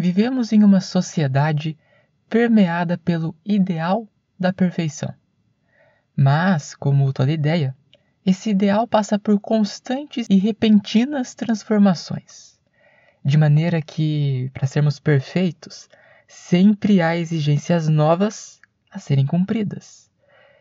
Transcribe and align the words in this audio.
Vivemos 0.00 0.52
em 0.52 0.62
uma 0.62 0.80
sociedade 0.80 1.76
permeada 2.30 2.96
pelo 2.96 3.34
ideal 3.44 4.06
da 4.38 4.52
perfeição. 4.52 5.12
Mas, 6.16 6.72
como 6.72 7.12
toda 7.12 7.32
ideia, 7.32 7.74
esse 8.24 8.50
ideal 8.50 8.86
passa 8.86 9.18
por 9.18 9.40
constantes 9.40 10.28
e 10.30 10.36
repentinas 10.36 11.34
transformações. 11.34 12.60
De 13.24 13.36
maneira 13.36 13.82
que, 13.82 14.52
para 14.54 14.68
sermos 14.68 15.00
perfeitos, 15.00 15.88
sempre 16.28 17.02
há 17.02 17.16
exigências 17.16 17.88
novas 17.88 18.60
a 18.92 19.00
serem 19.00 19.26
cumpridas. 19.26 20.08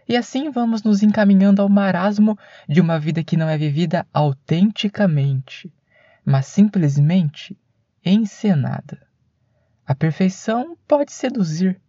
E 0.10 0.18
assim 0.18 0.50
vamos 0.50 0.82
nos 0.82 1.04
encaminhando 1.04 1.62
ao 1.62 1.70
marasmo 1.70 2.36
de 2.68 2.82
uma 2.82 3.00
vida 3.00 3.24
que 3.24 3.38
não 3.38 3.48
é 3.48 3.56
vivida 3.56 4.04
autenticamente, 4.12 5.72
mas 6.26 6.48
simplesmente 6.48 7.56
encenada. 8.04 9.07
A 9.90 9.96
perfeição 9.96 10.78
pode 10.86 11.14
seduzir, 11.14 11.80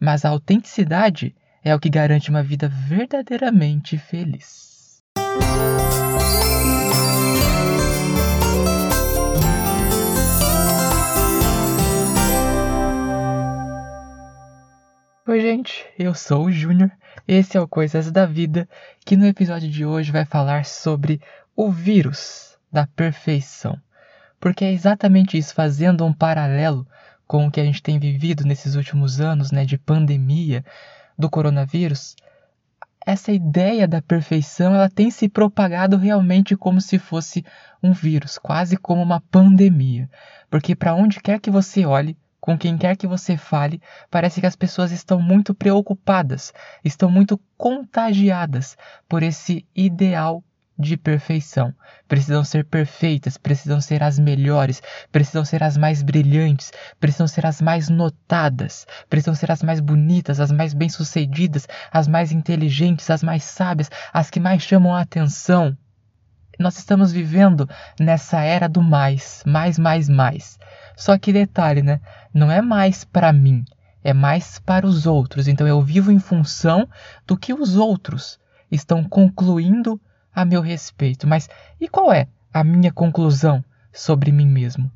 mas 0.00 0.24
a 0.24 0.30
autenticidade 0.30 1.32
é 1.62 1.72
o 1.72 1.78
que 1.78 1.88
garante 1.88 2.28
uma 2.28 2.42
vida 2.42 2.68
verdadeiramente 2.68 3.96
feliz. 3.96 5.00
Oi, 15.28 15.40
gente, 15.40 15.86
eu 15.96 16.12
sou 16.12 16.46
o 16.46 16.50
Júnior. 16.50 16.90
Esse 17.28 17.56
é 17.56 17.60
o 17.60 17.68
Coisas 17.68 18.10
da 18.10 18.26
Vida, 18.26 18.68
que 19.06 19.16
no 19.16 19.26
episódio 19.26 19.70
de 19.70 19.86
hoje 19.86 20.10
vai 20.10 20.24
falar 20.24 20.64
sobre 20.64 21.20
o 21.54 21.70
vírus 21.70 22.58
da 22.72 22.84
perfeição. 22.84 23.80
Porque 24.40 24.64
é 24.64 24.72
exatamente 24.72 25.38
isso, 25.38 25.54
fazendo 25.54 26.04
um 26.04 26.12
paralelo 26.12 26.84
com 27.34 27.48
o 27.48 27.50
que 27.50 27.58
a 27.60 27.64
gente 27.64 27.82
tem 27.82 27.98
vivido 27.98 28.44
nesses 28.44 28.76
últimos 28.76 29.20
anos, 29.20 29.50
né, 29.50 29.64
de 29.64 29.76
pandemia 29.76 30.64
do 31.18 31.28
coronavírus, 31.28 32.14
essa 33.04 33.32
ideia 33.32 33.88
da 33.88 34.00
perfeição, 34.00 34.72
ela 34.72 34.88
tem 34.88 35.10
se 35.10 35.28
propagado 35.28 35.96
realmente 35.96 36.56
como 36.56 36.80
se 36.80 36.96
fosse 36.96 37.44
um 37.82 37.92
vírus, 37.92 38.38
quase 38.38 38.76
como 38.76 39.02
uma 39.02 39.20
pandemia. 39.20 40.08
Porque 40.48 40.76
para 40.76 40.94
onde 40.94 41.18
quer 41.18 41.40
que 41.40 41.50
você 41.50 41.84
olhe, 41.84 42.16
com 42.40 42.56
quem 42.56 42.78
quer 42.78 42.96
que 42.96 43.08
você 43.08 43.36
fale, 43.36 43.82
parece 44.08 44.40
que 44.40 44.46
as 44.46 44.54
pessoas 44.54 44.92
estão 44.92 45.20
muito 45.20 45.52
preocupadas, 45.52 46.52
estão 46.84 47.10
muito 47.10 47.36
contagiadas 47.56 48.76
por 49.08 49.24
esse 49.24 49.66
ideal 49.74 50.40
de 50.78 50.96
perfeição. 50.96 51.72
Precisam 52.08 52.44
ser 52.44 52.64
perfeitas, 52.64 53.36
precisam 53.36 53.80
ser 53.80 54.02
as 54.02 54.18
melhores, 54.18 54.82
precisam 55.10 55.44
ser 55.44 55.62
as 55.62 55.76
mais 55.76 56.02
brilhantes, 56.02 56.72
precisam 56.98 57.26
ser 57.26 57.46
as 57.46 57.60
mais 57.62 57.88
notadas, 57.88 58.86
precisam 59.08 59.34
ser 59.34 59.50
as 59.50 59.62
mais 59.62 59.80
bonitas, 59.80 60.40
as 60.40 60.50
mais 60.50 60.74
bem-sucedidas, 60.74 61.68
as 61.92 62.08
mais 62.08 62.32
inteligentes, 62.32 63.08
as 63.10 63.22
mais 63.22 63.44
sábias, 63.44 63.90
as 64.12 64.30
que 64.30 64.40
mais 64.40 64.62
chamam 64.62 64.94
a 64.94 65.00
atenção. 65.00 65.76
Nós 66.58 66.78
estamos 66.78 67.10
vivendo 67.10 67.68
nessa 67.98 68.40
era 68.40 68.68
do 68.68 68.82
mais, 68.82 69.42
mais, 69.46 69.78
mais, 69.78 70.08
mais. 70.08 70.58
Só 70.96 71.18
que 71.18 71.32
detalhe, 71.32 71.82
né? 71.82 72.00
Não 72.32 72.50
é 72.50 72.62
mais 72.62 73.04
para 73.04 73.32
mim, 73.32 73.64
é 74.04 74.12
mais 74.12 74.58
para 74.60 74.86
os 74.86 75.06
outros. 75.06 75.48
Então 75.48 75.66
eu 75.66 75.82
vivo 75.82 76.12
em 76.12 76.20
função 76.20 76.88
do 77.26 77.36
que 77.36 77.52
os 77.52 77.76
outros 77.76 78.38
estão 78.70 79.02
concluindo 79.02 80.00
a 80.34 80.44
meu 80.44 80.60
respeito. 80.60 81.26
Mas 81.26 81.48
e 81.80 81.88
qual 81.88 82.12
é 82.12 82.28
a 82.52 82.64
minha 82.64 82.92
conclusão 82.92 83.64
sobre 83.92 84.32
mim 84.32 84.46
mesmo? 84.46 84.90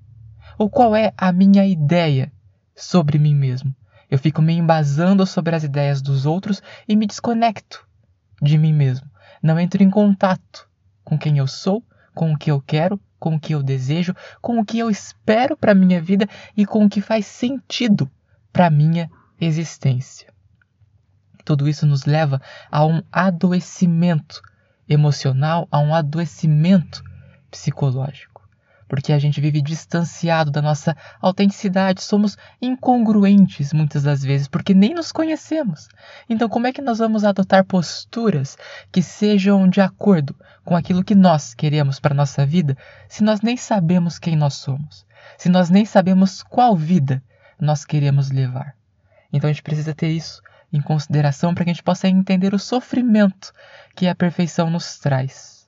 Ou 0.56 0.68
qual 0.68 0.94
é 0.96 1.12
a 1.16 1.32
minha 1.32 1.66
ideia 1.66 2.32
sobre 2.74 3.18
mim 3.18 3.34
mesmo? 3.34 3.74
Eu 4.10 4.18
fico 4.18 4.40
me 4.40 4.54
embasando 4.54 5.26
sobre 5.26 5.54
as 5.54 5.64
ideias 5.64 6.00
dos 6.00 6.26
outros 6.26 6.62
e 6.88 6.96
me 6.96 7.06
desconecto 7.06 7.86
de 8.40 8.56
mim 8.56 8.72
mesmo. 8.72 9.06
Não 9.42 9.58
entro 9.60 9.82
em 9.82 9.90
contato 9.90 10.68
com 11.04 11.18
quem 11.18 11.38
eu 11.38 11.46
sou, 11.46 11.84
com 12.14 12.32
o 12.32 12.38
que 12.38 12.50
eu 12.50 12.60
quero 12.60 13.00
com 13.18 13.34
o 13.34 13.40
que 13.40 13.54
eu 13.54 13.62
desejo, 13.62 14.14
com 14.40 14.58
o 14.58 14.64
que 14.64 14.78
eu 14.78 14.90
espero 14.90 15.56
para 15.56 15.74
minha 15.74 16.00
vida 16.00 16.28
e 16.56 16.64
com 16.64 16.84
o 16.84 16.88
que 16.88 17.00
faz 17.00 17.26
sentido 17.26 18.10
para 18.52 18.70
minha 18.70 19.10
existência. 19.40 20.32
Tudo 21.44 21.68
isso 21.68 21.86
nos 21.86 22.04
leva 22.04 22.40
a 22.70 22.84
um 22.84 23.02
adoecimento 23.10 24.42
emocional, 24.88 25.68
a 25.70 25.78
um 25.78 25.94
adoecimento 25.94 27.02
psicológico 27.50 28.38
porque 28.88 29.12
a 29.12 29.18
gente 29.18 29.40
vive 29.40 29.60
distanciado 29.60 30.50
da 30.50 30.62
nossa 30.62 30.96
autenticidade, 31.20 32.02
somos 32.02 32.36
incongruentes 32.60 33.72
muitas 33.72 34.02
das 34.02 34.22
vezes, 34.22 34.48
porque 34.48 34.72
nem 34.72 34.94
nos 34.94 35.12
conhecemos. 35.12 35.88
Então, 36.28 36.48
como 36.48 36.66
é 36.66 36.72
que 36.72 36.80
nós 36.80 36.98
vamos 36.98 37.22
adotar 37.22 37.64
posturas 37.64 38.56
que 38.90 39.02
sejam 39.02 39.68
de 39.68 39.80
acordo 39.80 40.34
com 40.64 40.74
aquilo 40.74 41.04
que 41.04 41.14
nós 41.14 41.54
queremos 41.54 42.00
para 42.00 42.14
nossa 42.14 42.46
vida, 42.46 42.76
se 43.08 43.22
nós 43.22 43.42
nem 43.42 43.56
sabemos 43.56 44.18
quem 44.18 44.34
nós 44.34 44.54
somos, 44.54 45.06
se 45.36 45.48
nós 45.48 45.68
nem 45.68 45.84
sabemos 45.84 46.42
qual 46.42 46.74
vida 46.74 47.22
nós 47.60 47.84
queremos 47.84 48.30
levar? 48.30 48.74
Então, 49.30 49.50
a 49.50 49.52
gente 49.52 49.62
precisa 49.62 49.94
ter 49.94 50.08
isso 50.08 50.42
em 50.72 50.80
consideração 50.80 51.54
para 51.54 51.64
que 51.64 51.70
a 51.70 51.74
gente 51.74 51.82
possa 51.82 52.08
entender 52.08 52.54
o 52.54 52.58
sofrimento 52.58 53.52
que 53.94 54.06
a 54.06 54.14
perfeição 54.14 54.70
nos 54.70 54.98
traz. 54.98 55.66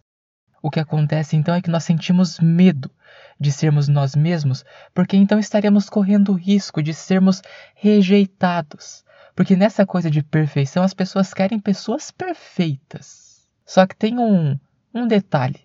O 0.62 0.70
que 0.70 0.80
acontece 0.80 1.36
então 1.36 1.54
é 1.54 1.62
que 1.62 1.70
nós 1.70 1.84
sentimos 1.84 2.38
medo 2.38 2.90
de 3.38 3.50
sermos 3.50 3.88
nós 3.88 4.14
mesmos, 4.14 4.64
porque 4.94 5.16
então 5.16 5.38
estaremos 5.38 5.88
correndo 5.88 6.32
o 6.32 6.36
risco 6.36 6.82
de 6.82 6.92
sermos 6.92 7.40
rejeitados. 7.74 9.02
Porque 9.34 9.56
nessa 9.56 9.86
coisa 9.86 10.10
de 10.10 10.22
perfeição 10.22 10.82
as 10.82 10.92
pessoas 10.92 11.32
querem 11.32 11.58
pessoas 11.58 12.10
perfeitas. 12.10 13.48
Só 13.64 13.86
que 13.86 13.96
tem 13.96 14.18
um, 14.18 14.58
um 14.92 15.06
detalhe 15.06 15.60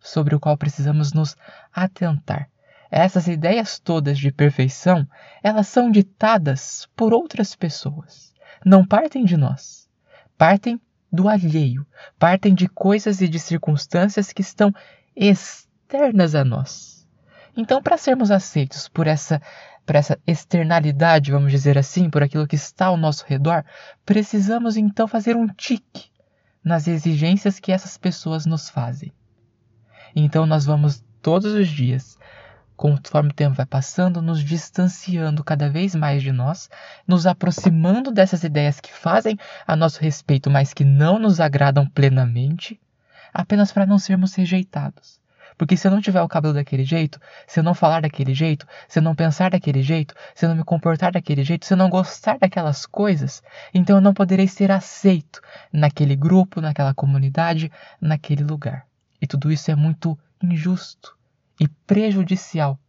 sobre 0.00 0.34
o 0.34 0.40
qual 0.40 0.56
precisamos 0.56 1.12
nos 1.12 1.36
atentar. 1.72 2.48
Essas 2.90 3.28
ideias 3.28 3.78
todas 3.78 4.18
de 4.18 4.32
perfeição, 4.32 5.06
elas 5.44 5.68
são 5.68 5.92
ditadas 5.92 6.88
por 6.96 7.12
outras 7.12 7.54
pessoas. 7.54 8.29
Não 8.64 8.84
partem 8.84 9.24
de 9.24 9.36
nós. 9.36 9.88
Partem 10.36 10.80
do 11.12 11.28
alheio. 11.28 11.86
Partem 12.18 12.54
de 12.54 12.68
coisas 12.68 13.20
e 13.20 13.28
de 13.28 13.38
circunstâncias 13.38 14.32
que 14.32 14.42
estão 14.42 14.72
externas 15.16 16.34
a 16.34 16.44
nós. 16.44 17.06
Então, 17.56 17.82
para 17.82 17.96
sermos 17.96 18.30
aceitos 18.30 18.88
por 18.88 19.06
essa, 19.06 19.40
por 19.84 19.96
essa 19.96 20.18
externalidade, 20.26 21.32
vamos 21.32 21.50
dizer 21.50 21.76
assim, 21.76 22.08
por 22.08 22.22
aquilo 22.22 22.46
que 22.46 22.54
está 22.54 22.86
ao 22.86 22.96
nosso 22.96 23.24
redor, 23.26 23.64
precisamos 24.04 24.76
então 24.76 25.08
fazer 25.08 25.36
um 25.36 25.46
tique 25.48 26.10
nas 26.62 26.86
exigências 26.86 27.58
que 27.58 27.72
essas 27.72 27.96
pessoas 27.96 28.46
nos 28.46 28.68
fazem. 28.68 29.12
Então, 30.14 30.46
nós 30.46 30.64
vamos 30.64 31.04
todos 31.20 31.52
os 31.52 31.68
dias, 31.68 32.18
conforme 32.80 33.28
o 33.28 33.34
tempo 33.34 33.56
vai 33.56 33.66
passando, 33.66 34.22
nos 34.22 34.42
distanciando 34.42 35.44
cada 35.44 35.68
vez 35.68 35.94
mais 35.94 36.22
de 36.22 36.32
nós, 36.32 36.70
nos 37.06 37.26
aproximando 37.26 38.10
dessas 38.10 38.42
ideias 38.42 38.80
que 38.80 38.90
fazem 38.90 39.36
a 39.66 39.76
nosso 39.76 40.00
respeito, 40.00 40.50
mas 40.50 40.72
que 40.72 40.82
não 40.82 41.18
nos 41.18 41.40
agradam 41.40 41.86
plenamente, 41.86 42.80
apenas 43.34 43.70
para 43.70 43.84
não 43.84 43.98
sermos 43.98 44.34
rejeitados. 44.34 45.20
Porque 45.58 45.76
se 45.76 45.86
eu 45.86 45.90
não 45.90 46.00
tiver 46.00 46.22
o 46.22 46.28
cabelo 46.28 46.54
daquele 46.54 46.82
jeito, 46.82 47.20
se 47.46 47.60
eu 47.60 47.62
não 47.62 47.74
falar 47.74 48.00
daquele 48.00 48.32
jeito, 48.32 48.66
se 48.88 48.98
eu 48.98 49.02
não 49.02 49.14
pensar 49.14 49.50
daquele 49.50 49.82
jeito, 49.82 50.14
se 50.34 50.46
eu 50.46 50.48
não 50.48 50.56
me 50.56 50.64
comportar 50.64 51.12
daquele 51.12 51.44
jeito, 51.44 51.66
se 51.66 51.74
eu 51.74 51.76
não 51.76 51.90
gostar 51.90 52.38
daquelas 52.38 52.86
coisas, 52.86 53.42
então 53.74 53.96
eu 53.96 54.00
não 54.00 54.14
poderei 54.14 54.48
ser 54.48 54.72
aceito 54.72 55.42
naquele 55.70 56.16
grupo, 56.16 56.62
naquela 56.62 56.94
comunidade, 56.94 57.70
naquele 58.00 58.42
lugar. 58.42 58.86
E 59.20 59.26
tudo 59.26 59.52
isso 59.52 59.70
é 59.70 59.74
muito 59.74 60.18
injusto 60.42 61.19
e 61.60 61.68
prejudicial 61.68 62.80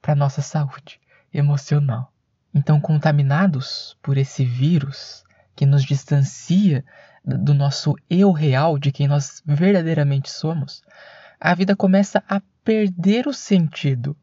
para 0.00 0.12
a 0.12 0.16
nossa 0.16 0.40
saúde 0.40 1.00
emocional. 1.34 2.12
Então, 2.54 2.80
contaminados 2.80 3.98
por 4.00 4.16
esse 4.16 4.44
vírus 4.44 5.24
que 5.56 5.66
nos 5.66 5.84
distancia 5.84 6.84
do 7.24 7.52
nosso 7.52 7.94
eu 8.08 8.30
real, 8.30 8.78
de 8.78 8.92
quem 8.92 9.08
nós 9.08 9.42
verdadeiramente 9.44 10.30
somos, 10.30 10.82
a 11.38 11.54
vida 11.54 11.74
começa 11.74 12.22
a 12.28 12.40
perder 12.64 13.26
o 13.26 13.32
sentido. 13.32 14.16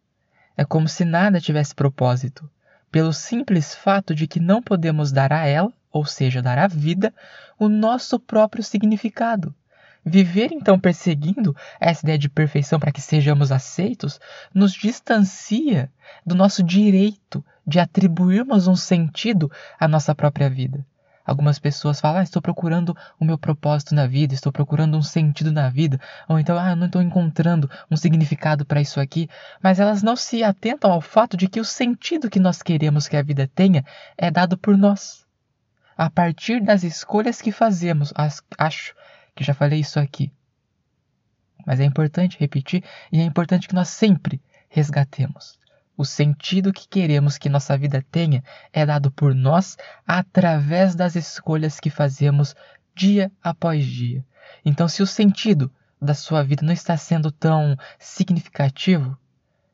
É 0.56 0.66
como 0.66 0.88
se 0.88 1.06
nada 1.06 1.40
tivesse 1.40 1.76
propósito, 1.76 2.50
pelo 2.92 3.14
simples 3.14 3.76
fato 3.76 4.16
de 4.16 4.26
que 4.26 4.40
não 4.40 4.62
podemos 4.62 5.12
dar 5.12 5.31
a 5.31 5.46
ela, 5.46 5.72
ou 5.92 6.06
seja, 6.06 6.42
dar 6.42 6.58
à 6.58 6.68
vida, 6.68 7.14
o 7.60 7.68
nosso 7.68 8.20
próprio 8.20 8.64
significado. 8.64 9.54
Viver 10.09 10.54
então 10.54 10.80
perseguindo 10.80 11.54
essa 11.81 12.06
ideia 12.06 12.18
de 12.18 12.30
perfeição 12.30 12.80
para 12.80 12.94
que 12.94 13.01
sejamos 13.01 13.51
aceitos 13.51 14.21
nos 14.54 14.71
distancia 14.71 15.92
do 16.25 16.33
nosso 16.33 16.63
direito 16.63 17.44
de 17.65 17.77
atribuirmos 17.77 18.69
um 18.69 18.75
sentido 18.75 19.51
à 19.77 19.86
nossa 19.86 20.15
própria 20.15 20.50
vida. 20.50 20.86
Algumas 21.25 21.59
pessoas 21.59 22.00
falam, 22.00 22.21
ah, 22.21 22.24
estou 22.24 22.42
procurando 22.42 22.95
o 23.19 23.25
meu 23.25 23.38
propósito 23.38 23.94
na 23.94 24.07
vida, 24.07 24.33
estou 24.33 24.50
procurando 24.50 24.98
um 24.98 25.01
sentido 25.01 25.51
na 25.51 25.69
vida, 25.69 26.00
ou 26.25 26.39
então, 26.39 26.57
ah, 26.57 26.74
não 26.74 26.86
estou 26.86 27.01
encontrando 27.01 27.69
um 27.92 27.98
significado 27.98 28.65
para 28.65 28.80
isso 28.80 29.01
aqui, 29.01 29.30
mas 29.62 29.77
elas 29.77 30.01
não 30.01 30.15
se 30.15 30.42
atentam 30.42 30.89
ao 30.89 31.01
fato 31.01 31.36
de 31.36 31.50
que 31.50 31.59
o 31.59 31.65
sentido 31.65 32.30
que 32.30 32.39
nós 32.39 32.63
queremos 32.63 33.09
que 33.09 33.18
a 33.18 33.21
vida 33.21 33.45
tenha 33.54 33.83
é 34.18 34.31
dado 34.31 34.57
por 34.57 34.77
nós. 34.77 35.27
A 35.98 36.09
partir 36.09 36.62
das 36.62 36.83
escolhas 36.83 37.42
que 37.42 37.51
fazemos, 37.51 38.13
acho 38.57 38.95
que 39.38 39.44
já 39.44 39.54
falei 39.54 39.80
isso 39.80 40.00
aqui. 40.00 40.31
Mas 41.66 41.80
é 41.80 41.86
importante 41.86 42.39
repetir 42.39 42.84
e 43.12 43.19
é 43.19 43.24
importante 43.24 43.68
que 43.68 43.75
nós 43.75 43.89
sempre 43.89 44.42
resgatemos. 44.68 45.60
O 45.95 46.06
sentido 46.06 46.74
que 46.74 46.88
queremos 46.88 47.38
que 47.38 47.50
nossa 47.50 47.78
vida 47.78 48.04
tenha 48.12 48.44
é 48.74 48.86
dado 48.86 49.12
por 49.12 49.34
nós 49.34 49.78
através 50.06 50.95
das 50.95 51.16
escolhas 51.16 51.80
que 51.80 51.89
fazemos 51.89 52.56
dia 52.95 53.31
após 53.42 53.86
dia. 53.86 54.25
Então, 54.66 54.88
se 54.88 55.01
o 55.01 55.07
sentido 55.07 55.72
da 56.01 56.13
sua 56.13 56.44
vida 56.44 56.66
não 56.66 56.74
está 56.74 56.95
sendo 56.98 57.31
tão 57.31 57.75
significativo, 58.00 59.18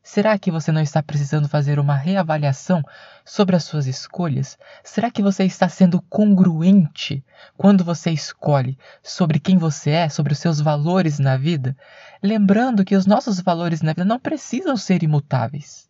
será 0.04 0.38
que 0.38 0.52
você 0.52 0.72
não 0.72 0.82
está 0.82 1.02
precisando 1.02 1.48
fazer 1.48 1.80
uma 1.80 1.96
reavaliação 1.96 2.84
sobre 3.24 3.56
as 3.56 3.64
suas 3.64 3.88
escolhas? 3.88 4.58
Será 4.84 5.10
que 5.10 5.24
você 5.24 5.46
está 5.46 5.70
sendo 5.70 6.02
congruente 6.04 7.24
quando 7.58 7.84
você 7.84 8.12
escolhe 8.12 8.78
sobre 9.02 9.40
quem 9.40 9.58
você 9.58 9.92
é, 9.92 10.10
sobre 10.10 10.34
os 10.34 10.40
seus 10.40 10.60
valores 10.60 11.18
na 11.18 11.38
vida? 11.38 11.76
Lembrando 12.22 12.84
que 12.84 12.96
os 12.96 13.06
nossos 13.06 13.40
valores 13.40 13.82
na 13.82 13.94
vida 13.94 14.04
não 14.04 14.20
precisam 14.20 14.76
ser 14.76 15.02
imutáveis. 15.02 15.90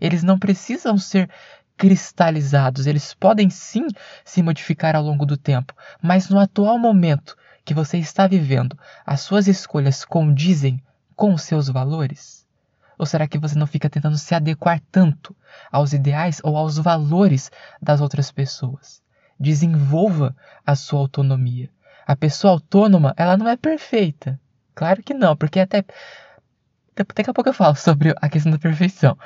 Eles 0.00 0.22
não 0.22 0.38
precisam 0.38 0.96
ser 0.96 1.28
cristalizados, 1.76 2.86
eles 2.86 3.14
podem 3.14 3.50
sim 3.50 3.86
se 4.24 4.42
modificar 4.42 4.94
ao 4.94 5.02
longo 5.02 5.26
do 5.26 5.36
tempo, 5.36 5.74
mas 6.00 6.28
no 6.28 6.38
atual 6.38 6.78
momento 6.78 7.36
que 7.64 7.74
você 7.74 7.96
está 7.98 8.26
vivendo, 8.26 8.78
as 9.04 9.22
suas 9.22 9.48
escolhas 9.48 10.04
condizem 10.04 10.82
com 11.16 11.32
os 11.32 11.42
seus 11.42 11.68
valores? 11.68 12.39
Ou 13.00 13.06
será 13.06 13.26
que 13.26 13.38
você 13.38 13.58
não 13.58 13.66
fica 13.66 13.88
tentando 13.88 14.18
se 14.18 14.34
adequar 14.34 14.78
tanto 14.92 15.34
aos 15.72 15.94
ideais 15.94 16.38
ou 16.44 16.54
aos 16.54 16.76
valores 16.76 17.50
das 17.80 17.98
outras 17.98 18.30
pessoas? 18.30 19.02
Desenvolva 19.38 20.36
a 20.66 20.76
sua 20.76 21.00
autonomia. 21.00 21.70
A 22.06 22.14
pessoa 22.14 22.52
autônoma, 22.52 23.14
ela 23.16 23.38
não 23.38 23.48
é 23.48 23.56
perfeita. 23.56 24.38
Claro 24.74 25.02
que 25.02 25.14
não, 25.14 25.34
porque 25.34 25.60
até 25.60 25.82
Daqui 26.94 27.30
a 27.30 27.32
pouco 27.32 27.48
eu 27.48 27.54
falo 27.54 27.74
sobre 27.74 28.14
a 28.20 28.28
questão 28.28 28.52
da 28.52 28.58
perfeição. 28.58 29.16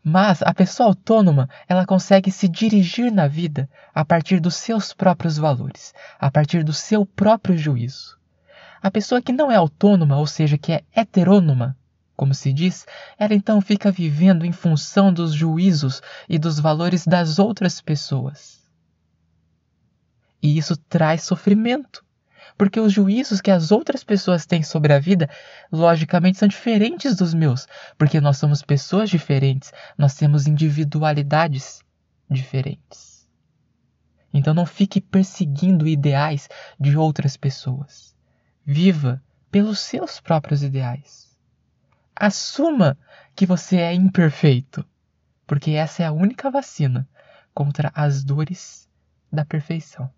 Mas 0.00 0.40
a 0.40 0.54
pessoa 0.54 0.90
autônoma, 0.90 1.48
ela 1.68 1.84
consegue 1.84 2.30
se 2.30 2.46
dirigir 2.46 3.10
na 3.10 3.26
vida 3.26 3.68
a 3.92 4.04
partir 4.04 4.38
dos 4.38 4.54
seus 4.54 4.92
próprios 4.92 5.36
valores, 5.38 5.92
a 6.20 6.30
partir 6.30 6.62
do 6.62 6.72
seu 6.72 7.04
próprio 7.04 7.58
juízo. 7.58 8.16
A 8.80 8.92
pessoa 8.92 9.20
que 9.20 9.32
não 9.32 9.50
é 9.50 9.56
autônoma, 9.56 10.18
ou 10.18 10.26
seja, 10.28 10.56
que 10.56 10.72
é 10.72 10.84
heterônoma, 10.94 11.76
como 12.16 12.34
se 12.34 12.52
diz, 12.52 12.86
ela 13.18 13.34
então 13.34 13.60
fica 13.60 13.90
vivendo 13.90 14.44
em 14.44 14.52
função 14.52 15.12
dos 15.12 15.32
juízos 15.32 16.00
e 16.28 16.38
dos 16.38 16.58
valores 16.58 17.06
das 17.06 17.38
outras 17.38 17.80
pessoas. 17.80 18.62
E 20.42 20.56
isso 20.58 20.76
traz 20.76 21.22
sofrimento 21.22 22.04
porque 22.56 22.78
os 22.78 22.92
juízos 22.92 23.40
que 23.40 23.50
as 23.50 23.72
outras 23.72 24.04
pessoas 24.04 24.46
têm 24.46 24.62
sobre 24.62 24.92
a 24.92 24.98
vida, 24.98 25.28
logicamente, 25.72 26.38
são 26.38 26.48
diferentes 26.48 27.16
dos 27.16 27.34
meus, 27.34 27.66
porque 27.98 28.20
nós 28.20 28.36
somos 28.38 28.62
pessoas 28.62 29.10
diferentes, 29.10 29.72
nós 29.98 30.14
temos 30.14 30.46
individualidades 30.46 31.82
diferentes. 32.30 33.28
Então 34.32 34.54
não 34.54 34.66
fique 34.66 35.00
perseguindo 35.00 35.86
ideais 35.86 36.48
de 36.78 36.96
outras 36.96 37.36
pessoas. 37.36 38.14
Viva 38.64 39.22
pelos 39.50 39.78
seus 39.78 40.20
próprios 40.20 40.62
ideais. 40.62 41.33
Assuma 42.16 42.96
que 43.34 43.44
você 43.44 43.78
é 43.78 43.92
imperfeito, 43.92 44.86
porque 45.46 45.72
essa 45.72 46.04
é 46.04 46.06
a 46.06 46.12
única 46.12 46.48
vacina 46.48 47.08
contra 47.52 47.90
as 47.92 48.22
dores 48.22 48.88
da 49.32 49.44
perfeição. 49.44 50.08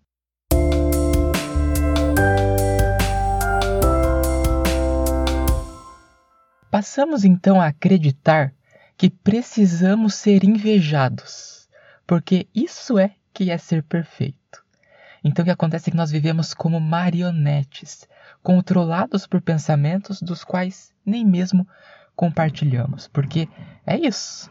Passamos 6.69 7.25
então 7.25 7.59
a 7.59 7.67
acreditar 7.67 8.53
que 8.95 9.09
precisamos 9.09 10.13
ser 10.13 10.43
invejados, 10.43 11.67
porque 12.05 12.47
isso 12.53 12.99
é 12.99 13.15
que 13.33 13.49
é 13.49 13.57
ser 13.57 13.81
perfeito. 13.81 14.46
Então 15.27 15.43
o 15.43 15.45
que 15.45 15.51
acontece 15.51 15.89
é 15.89 15.91
que 15.91 15.97
nós 15.97 16.09
vivemos 16.09 16.53
como 16.53 16.79
marionetes, 16.79 18.07
controlados 18.41 19.27
por 19.27 19.41
pensamentos 19.41 20.21
dos 20.21 20.41
quais 20.41 20.93
nem 21.05 21.25
mesmo 21.25 21.67
compartilhamos, 22.15 23.09
porque 23.09 23.49
é 23.85 23.97
isso. 23.97 24.49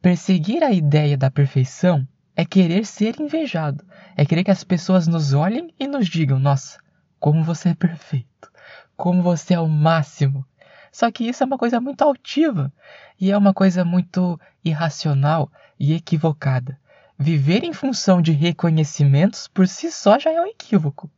Perseguir 0.00 0.62
a 0.64 0.72
ideia 0.72 1.14
da 1.14 1.30
perfeição 1.30 2.08
é 2.34 2.42
querer 2.42 2.86
ser 2.86 3.20
invejado, 3.20 3.84
é 4.16 4.24
querer 4.24 4.44
que 4.44 4.50
as 4.50 4.64
pessoas 4.64 5.06
nos 5.06 5.34
olhem 5.34 5.74
e 5.78 5.86
nos 5.86 6.08
digam: 6.08 6.38
nossa, 6.38 6.80
como 7.20 7.44
você 7.44 7.68
é 7.68 7.74
perfeito, 7.74 8.50
como 8.96 9.22
você 9.22 9.52
é 9.52 9.60
o 9.60 9.68
máximo, 9.68 10.42
só 10.90 11.10
que 11.10 11.28
isso 11.28 11.42
é 11.42 11.46
uma 11.46 11.58
coisa 11.58 11.82
muito 11.82 12.00
altiva 12.00 12.72
e 13.20 13.30
é 13.30 13.36
uma 13.36 13.52
coisa 13.52 13.84
muito 13.84 14.40
irracional 14.64 15.52
e 15.78 15.92
equivocada. 15.92 16.78
Viver 17.20 17.64
em 17.64 17.72
função 17.72 18.22
de 18.22 18.30
reconhecimentos 18.30 19.48
por 19.48 19.66
si 19.66 19.90
só 19.90 20.20
já 20.20 20.30
é 20.30 20.40
um 20.40 20.46
equívoco. 20.46 21.10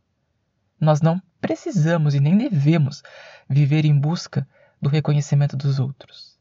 Nós 0.81 1.03
não 1.03 1.21
precisamos 1.39 2.15
e 2.15 2.21
nem 2.21 2.39
devemos 2.39 3.03
viver 3.47 3.85
em 3.85 3.95
busca 3.95 4.49
do 4.81 4.89
reconhecimento 4.89 5.59
dos 5.59 5.79
outros. 5.79 6.39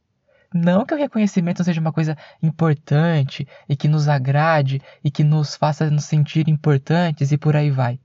Não 0.53 0.85
que 0.85 0.93
o 0.93 0.97
reconhecimento 0.97 1.61
seja 1.61 1.81
uma 1.81 1.91
coisa 1.91 2.17
importante 2.41 3.45
e 3.67 3.75
que 3.75 3.89
nos 3.89 4.07
agrade 4.07 4.81
e 5.03 5.11
que 5.11 5.25
nos 5.25 5.57
faça 5.57 5.91
nos 5.91 6.05
sentir 6.05 6.47
importantes 6.47 7.33
e 7.33 7.37
por 7.37 7.53
aí 7.53 7.69
vai. 7.69 7.99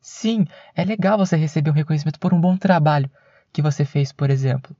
Sim, 0.00 0.46
é 0.76 0.84
legal 0.84 1.18
você 1.18 1.34
receber 1.34 1.70
um 1.70 1.74
reconhecimento 1.74 2.20
por 2.20 2.32
um 2.32 2.40
bom 2.40 2.56
trabalho, 2.56 3.10
que 3.52 3.60
você 3.60 3.84
fez, 3.84 4.12
por 4.12 4.30
exemplo. 4.30 4.76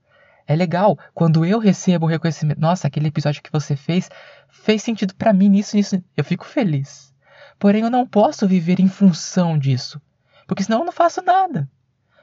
É 0.50 0.56
legal 0.56 0.99
quando 1.14 1.47
eu 1.47 1.61
recebo 1.61 2.06
o 2.06 2.08
reconhecimento. 2.08 2.61
Nossa, 2.61 2.88
aquele 2.88 3.06
episódio 3.06 3.41
que 3.41 3.52
você 3.52 3.76
fez 3.76 4.11
fez 4.49 4.82
sentido 4.82 5.14
para 5.14 5.32
mim 5.32 5.49
nisso, 5.49 5.76
nisso. 5.76 6.02
Eu 6.17 6.25
fico 6.25 6.44
feliz. 6.44 7.14
Porém, 7.56 7.82
eu 7.82 7.88
não 7.88 8.05
posso 8.05 8.49
viver 8.49 8.81
em 8.81 8.88
função 8.88 9.56
disso. 9.56 10.02
Porque 10.49 10.64
senão 10.64 10.81
eu 10.81 10.85
não 10.85 10.93
faço 10.93 11.23
nada. 11.23 11.70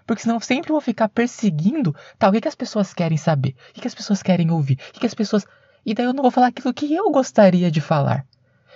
Porque 0.05 0.23
senão 0.23 0.35
eu 0.35 0.41
sempre 0.41 0.73
vou 0.73 0.81
ficar 0.81 1.07
perseguindo. 1.07 1.95
Tá, 2.19 2.27
o 2.27 2.33
que, 2.33 2.41
que 2.41 2.49
as 2.49 2.55
pessoas 2.55 2.93
querem 2.93 3.17
saber? 3.17 3.55
O 3.69 3.73
que, 3.75 3.79
que 3.79 3.87
as 3.87 3.95
pessoas 3.95 4.21
querem 4.21 4.51
ouvir? 4.51 4.73
O 4.73 4.91
que, 4.91 4.99
que 4.99 5.05
as 5.05 5.13
pessoas. 5.13 5.45
E 5.85 5.93
daí 5.93 6.05
eu 6.05 6.13
não 6.13 6.21
vou 6.21 6.31
falar 6.31 6.47
aquilo 6.47 6.73
que 6.73 6.93
eu 6.93 7.09
gostaria 7.09 7.71
de 7.71 7.79
falar. 7.79 8.27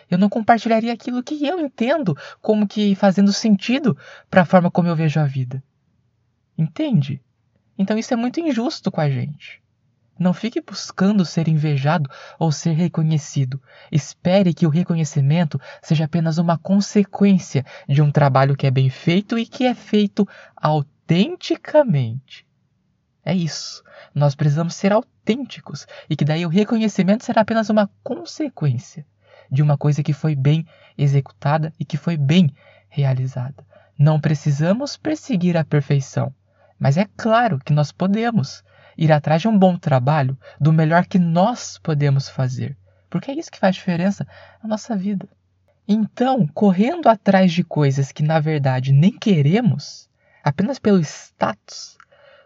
Eu 0.09 0.17
não 0.17 0.29
compartilharia 0.29 0.93
aquilo 0.93 1.21
que 1.21 1.45
eu 1.45 1.59
entendo 1.59 2.15
como 2.41 2.65
que 2.65 2.95
fazendo 2.95 3.33
sentido 3.33 3.97
para 4.29 4.43
a 4.43 4.45
forma 4.45 4.71
como 4.71 4.87
eu 4.87 4.95
vejo 4.95 5.19
a 5.19 5.25
vida. 5.25 5.61
Entende? 6.57 7.21
Então 7.77 7.97
isso 7.97 8.13
é 8.13 8.17
muito 8.17 8.39
injusto 8.39 8.91
com 8.91 9.01
a 9.01 9.09
gente. 9.09 9.61
Não 10.19 10.33
fique 10.33 10.61
buscando 10.61 11.25
ser 11.25 11.47
invejado 11.47 12.07
ou 12.37 12.51
ser 12.51 12.73
reconhecido. 12.73 13.59
Espere 13.91 14.53
que 14.53 14.67
o 14.67 14.69
reconhecimento 14.69 15.59
seja 15.81 16.05
apenas 16.05 16.37
uma 16.37 16.59
consequência 16.59 17.65
de 17.89 18.03
um 18.03 18.11
trabalho 18.11 18.55
que 18.55 18.67
é 18.67 18.71
bem 18.71 18.89
feito 18.89 19.39
e 19.39 19.47
que 19.47 19.65
é 19.65 19.73
feito 19.73 20.27
autenticamente. 20.55 22.45
É 23.25 23.33
isso. 23.33 23.83
Nós 24.13 24.35
precisamos 24.35 24.75
ser 24.75 24.93
autênticos 24.93 25.87
e 26.09 26.15
que 26.15 26.25
daí 26.25 26.45
o 26.45 26.49
reconhecimento 26.49 27.25
será 27.25 27.41
apenas 27.41 27.69
uma 27.69 27.89
consequência 28.03 29.05
de 29.51 29.61
uma 29.61 29.77
coisa 29.77 30.03
que 30.03 30.13
foi 30.13 30.35
bem 30.35 30.65
executada 30.97 31.73
e 31.79 31.85
que 31.85 31.97
foi 31.97 32.15
bem 32.15 32.53
realizada. 32.89 33.65
Não 33.97 34.19
precisamos 34.19 34.97
perseguir 34.97 35.57
a 35.57 35.65
perfeição. 35.65 36.33
Mas 36.81 36.97
é 36.97 37.05
claro 37.15 37.59
que 37.63 37.71
nós 37.71 37.91
podemos 37.91 38.63
ir 38.97 39.11
atrás 39.11 39.43
de 39.43 39.47
um 39.47 39.55
bom 39.55 39.77
trabalho, 39.77 40.35
do 40.59 40.73
melhor 40.73 41.05
que 41.05 41.19
nós 41.19 41.77
podemos 41.77 42.27
fazer, 42.27 42.75
porque 43.07 43.29
é 43.29 43.35
isso 43.35 43.51
que 43.51 43.59
faz 43.59 43.75
diferença 43.75 44.27
na 44.63 44.69
nossa 44.69 44.95
vida. 44.95 45.29
Então, 45.87 46.47
correndo 46.47 47.07
atrás 47.07 47.53
de 47.53 47.63
coisas 47.63 48.11
que 48.11 48.23
na 48.23 48.39
verdade 48.39 48.91
nem 48.91 49.11
queremos, 49.11 50.09
apenas 50.43 50.79
pelo 50.79 50.99
status, 51.01 51.99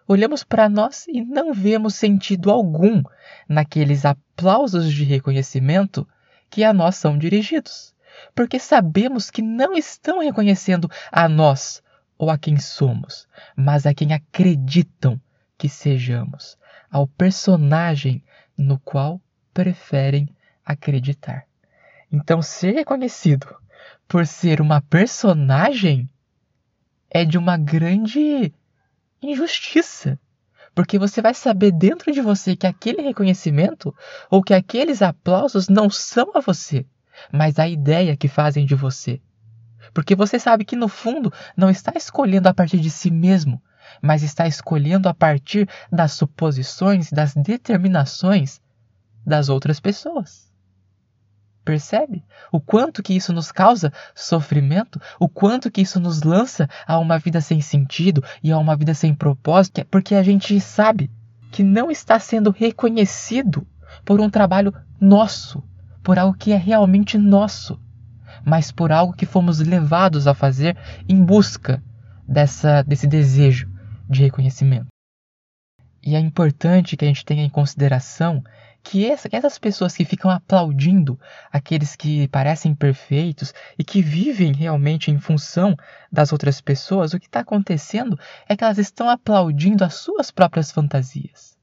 olhamos 0.05 0.43
para 0.43 0.67
nós 0.67 1.07
e 1.07 1.21
não 1.23 1.53
vemos 1.53 1.95
sentido 1.95 2.51
algum 2.51 3.01
naqueles 3.47 4.03
aplausos 4.03 4.91
de 4.91 5.05
reconhecimento 5.05 6.05
que 6.49 6.61
a 6.61 6.73
nós 6.73 6.97
são 6.97 7.17
dirigidos, 7.17 7.95
porque 8.35 8.59
sabemos 8.59 9.31
que 9.31 9.41
não 9.41 9.77
estão 9.77 10.19
reconhecendo 10.19 10.91
a 11.09 11.29
nós 11.29 11.81
ou 12.17 12.29
a 12.29 12.37
quem 12.37 12.57
somos, 12.57 13.27
mas 13.55 13.85
a 13.85 13.93
quem 13.93 14.13
acreditam 14.13 15.19
que 15.57 15.69
sejamos, 15.69 16.57
ao 16.89 17.07
personagem 17.07 18.23
no 18.57 18.79
qual 18.79 19.21
preferem 19.53 20.29
acreditar. 20.65 21.45
Então, 22.11 22.41
ser 22.41 22.71
reconhecido 22.71 23.55
por 24.07 24.25
ser 24.25 24.61
uma 24.61 24.81
personagem 24.81 26.09
é 27.09 27.23
de 27.25 27.37
uma 27.37 27.57
grande 27.57 28.53
injustiça. 29.21 30.19
Porque 30.73 30.99
você 30.99 31.21
vai 31.21 31.33
saber 31.33 31.71
dentro 31.71 32.11
de 32.11 32.21
você 32.21 32.55
que 32.55 32.67
aquele 32.67 33.01
reconhecimento 33.01 33.95
ou 34.29 34.43
que 34.43 34.53
aqueles 34.53 35.01
aplausos 35.01 35.69
não 35.69 35.89
são 35.89 36.31
a 36.35 36.41
você, 36.41 36.85
mas 37.31 37.57
a 37.57 37.67
ideia 37.67 38.17
que 38.17 38.27
fazem 38.27 38.65
de 38.65 38.75
você. 38.75 39.21
Porque 39.95 40.13
você 40.13 40.37
sabe 40.37 40.65
que 40.65 40.75
no 40.75 40.89
fundo 40.89 41.31
não 41.55 41.69
está 41.69 41.93
escolhendo 41.95 42.49
a 42.49 42.53
partir 42.53 42.81
de 42.81 42.89
si 42.89 43.09
mesmo, 43.09 43.63
mas 44.01 44.23
está 44.23 44.45
escolhendo 44.45 45.07
a 45.07 45.13
partir 45.13 45.69
das 45.89 46.11
suposições, 46.11 47.09
das 47.09 47.33
determinações 47.33 48.59
das 49.25 49.47
outras 49.47 49.79
pessoas. 49.79 50.53
Percebe? 51.63 52.25
O 52.51 52.59
quanto 52.59 53.01
que 53.01 53.13
isso 53.13 53.31
nos 53.31 53.53
causa 53.53 53.93
sofrimento, 54.13 54.99
o 55.17 55.29
quanto 55.29 55.71
que 55.71 55.81
isso 55.81 55.97
nos 55.97 56.23
lança 56.23 56.69
a 56.85 56.99
uma 56.99 57.17
vida 57.17 57.39
sem 57.39 57.61
sentido 57.61 58.21
e 58.43 58.51
a 58.51 58.57
uma 58.57 58.75
vida 58.75 58.93
sem 58.93 59.15
propósito, 59.15 59.85
porque 59.89 60.13
a 60.13 60.21
gente 60.21 60.59
sabe 60.59 61.09
que 61.53 61.63
não 61.63 61.89
está 61.89 62.19
sendo 62.19 62.51
reconhecido 62.51 63.65
por 64.03 64.19
um 64.19 64.29
trabalho 64.29 64.73
nosso, 64.99 65.63
por 66.03 66.19
algo 66.19 66.37
que 66.37 66.51
é 66.51 66.57
realmente 66.57 67.17
nosso, 67.17 67.79
mas 68.45 68.71
por 68.71 68.91
algo 68.91 69.13
que 69.13 69.25
fomos 69.25 69.59
levados 69.59 70.27
a 70.27 70.33
fazer 70.33 70.77
em 71.09 71.23
busca 71.23 71.83
dessa, 72.27 72.83
desse 72.83 73.07
desejo 73.07 73.67
de 74.09 74.21
reconhecimento. 74.21 74.87
E 76.03 76.15
é 76.15 76.19
importante 76.19 76.95
que 76.95 77.03
a 77.03 77.07
gente 77.07 77.25
tenha 77.25 77.43
em 77.43 77.49
consideração 77.49 78.43
que 78.83 79.09
essas 79.09 79.57
pessoas 79.57 79.95
que 79.95 80.05
ficam 80.05 80.29
aplaudindo 80.29 81.19
aqueles 81.51 81.95
que 81.95 82.27
parecem 82.27 82.75
perfeitos 82.75 83.51
e 83.79 83.83
que 83.83 83.99
vivem 83.99 84.53
realmente 84.53 85.09
em 85.09 85.19
função 85.19 85.75
das 86.11 86.31
outras 86.31 86.61
pessoas, 86.61 87.11
o 87.11 87.19
que 87.19 87.25
está 87.25 87.39
acontecendo 87.39 88.19
é 88.47 88.55
que 88.55 88.63
elas 88.63 88.77
estão 88.77 89.09
aplaudindo 89.09 89.83
as 89.83 89.95
suas 89.95 90.29
próprias 90.29 90.71
fantasias, 90.71 91.57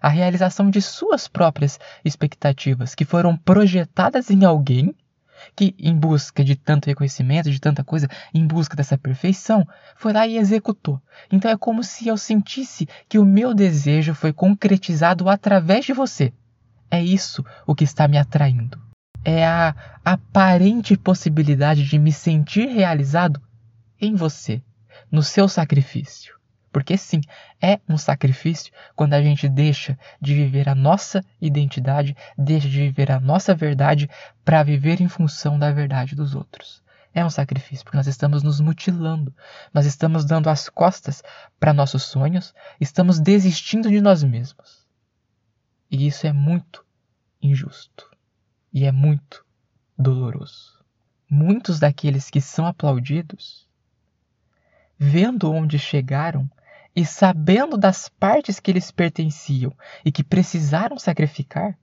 a 0.00 0.08
realização 0.08 0.70
de 0.70 0.80
suas 0.80 1.26
próprias 1.26 1.80
expectativas 2.04 2.94
que 2.94 3.04
foram 3.04 3.36
projetadas 3.36 4.30
em 4.30 4.44
alguém 4.44 4.94
que, 5.54 5.74
em 5.78 5.94
busca 5.94 6.44
de 6.44 6.56
tanto 6.56 6.86
reconhecimento, 6.86 7.50
de 7.50 7.60
tanta 7.60 7.84
coisa, 7.84 8.08
em 8.32 8.46
busca 8.46 8.76
dessa 8.76 8.96
perfeição, 8.96 9.66
foi 9.96 10.12
lá 10.12 10.26
e 10.26 10.38
executou. 10.38 11.00
Então 11.30 11.50
é 11.50 11.56
como 11.56 11.82
se 11.82 12.08
eu 12.08 12.16
sentisse 12.16 12.88
que 13.08 13.18
o 13.18 13.24
meu 13.24 13.54
desejo 13.54 14.14
foi 14.14 14.32
concretizado 14.32 15.28
através 15.28 15.84
de 15.84 15.92
você. 15.92 16.32
É 16.90 17.02
isso 17.02 17.44
o 17.66 17.74
que 17.74 17.84
está 17.84 18.08
me 18.08 18.16
atraindo. 18.16 18.80
É 19.24 19.46
a 19.46 19.74
aparente 20.04 20.96
possibilidade 20.96 21.84
de 21.84 21.98
me 21.98 22.12
sentir 22.12 22.66
realizado 22.68 23.40
em 24.00 24.14
você, 24.14 24.62
no 25.10 25.22
seu 25.22 25.48
sacrifício. 25.48 26.37
Porque 26.72 26.96
sim, 26.96 27.20
é 27.60 27.80
um 27.88 27.96
sacrifício 27.96 28.72
quando 28.94 29.14
a 29.14 29.22
gente 29.22 29.48
deixa 29.48 29.98
de 30.20 30.34
viver 30.34 30.68
a 30.68 30.74
nossa 30.74 31.24
identidade, 31.40 32.16
deixa 32.36 32.68
de 32.68 32.78
viver 32.78 33.10
a 33.10 33.20
nossa 33.20 33.54
verdade 33.54 34.08
para 34.44 34.62
viver 34.62 35.00
em 35.00 35.08
função 35.08 35.58
da 35.58 35.72
verdade 35.72 36.14
dos 36.14 36.34
outros. 36.34 36.82
É 37.14 37.24
um 37.24 37.30
sacrifício, 37.30 37.84
porque 37.84 37.96
nós 37.96 38.06
estamos 38.06 38.42
nos 38.42 38.60
mutilando, 38.60 39.34
nós 39.72 39.86
estamos 39.86 40.24
dando 40.24 40.48
as 40.48 40.68
costas 40.68 41.22
para 41.58 41.72
nossos 41.72 42.04
sonhos, 42.04 42.54
estamos 42.80 43.18
desistindo 43.18 43.88
de 43.88 44.00
nós 44.00 44.22
mesmos. 44.22 44.86
E 45.90 46.06
isso 46.06 46.26
é 46.26 46.32
muito 46.32 46.84
injusto. 47.40 48.10
E 48.72 48.84
é 48.84 48.92
muito 48.92 49.44
doloroso. 49.98 50.84
Muitos 51.30 51.78
daqueles 51.78 52.30
que 52.30 52.40
são 52.40 52.66
aplaudidos, 52.66 53.66
vendo 54.98 55.50
onde 55.50 55.78
chegaram 55.78 56.50
e 56.98 57.06
sabendo 57.06 57.78
das 57.78 58.08
partes 58.08 58.58
que 58.58 58.72
eles 58.72 58.90
pertenciam 58.90 59.72
e 60.04 60.10
que 60.10 60.24
precisaram 60.24 60.98
sacrificar, 60.98 61.78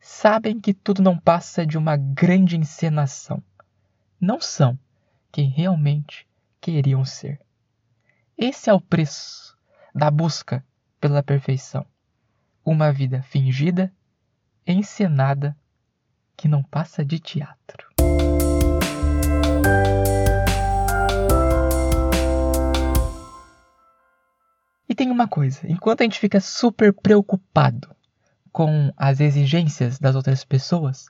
sabem 0.00 0.60
que 0.60 0.72
tudo 0.72 1.02
não 1.02 1.18
passa 1.18 1.66
de 1.66 1.76
uma 1.76 1.96
grande 1.96 2.56
encenação. 2.56 3.42
Não 4.20 4.40
são 4.40 4.78
quem 5.32 5.48
realmente 5.48 6.24
queriam 6.60 7.04
ser. 7.04 7.40
Esse 8.38 8.70
é 8.70 8.72
o 8.72 8.80
preço 8.80 9.58
da 9.92 10.08
busca 10.08 10.64
pela 11.00 11.20
perfeição. 11.20 11.84
Uma 12.64 12.92
vida 12.92 13.24
fingida, 13.24 13.92
encenada, 14.64 15.56
que 16.36 16.46
não 16.46 16.62
passa 16.62 17.04
de 17.04 17.18
teatro. 17.18 17.89
Tem 25.00 25.10
uma 25.10 25.26
coisa: 25.26 25.60
enquanto 25.66 26.02
a 26.02 26.04
gente 26.04 26.18
fica 26.18 26.38
super 26.40 26.92
preocupado 26.92 27.88
com 28.52 28.92
as 28.94 29.18
exigências 29.18 29.98
das 29.98 30.14
outras 30.14 30.44
pessoas, 30.44 31.06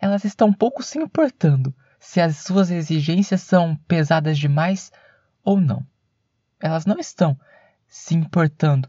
elas 0.00 0.24
estão 0.24 0.52
pouco 0.52 0.82
se 0.82 0.98
importando 0.98 1.72
se 2.00 2.20
as 2.20 2.38
suas 2.38 2.68
exigências 2.68 3.40
são 3.42 3.76
pesadas 3.86 4.36
demais 4.36 4.90
ou 5.44 5.60
não. 5.60 5.86
Elas 6.60 6.84
não 6.84 6.98
estão 6.98 7.38
se 7.86 8.12
importando 8.12 8.88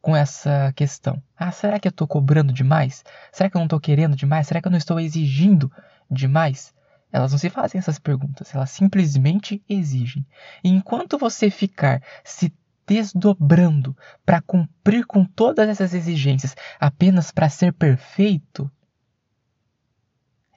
com 0.00 0.14
essa 0.14 0.72
questão. 0.76 1.20
Ah, 1.36 1.50
será 1.50 1.80
que 1.80 1.88
eu 1.88 1.90
estou 1.90 2.06
cobrando 2.06 2.52
demais? 2.52 3.04
Será 3.32 3.50
que 3.50 3.56
eu 3.56 3.60
não 3.60 3.66
estou 3.66 3.80
querendo 3.80 4.14
demais? 4.14 4.46
Será 4.46 4.62
que 4.62 4.68
eu 4.68 4.72
não 4.72 4.78
estou 4.78 5.00
exigindo 5.00 5.72
demais? 6.08 6.72
Elas 7.10 7.32
não 7.32 7.38
se 7.38 7.50
fazem 7.50 7.80
essas 7.80 7.98
perguntas, 7.98 8.54
elas 8.54 8.70
simplesmente 8.70 9.60
exigem. 9.68 10.24
E 10.62 10.68
enquanto 10.68 11.18
você 11.18 11.50
ficar 11.50 12.00
se 12.22 12.54
desdobrando 12.88 13.94
para 14.24 14.40
cumprir 14.40 15.04
com 15.04 15.22
todas 15.22 15.68
essas 15.68 15.92
exigências 15.92 16.56
apenas 16.80 17.30
para 17.30 17.50
ser 17.50 17.74
perfeito, 17.74 18.70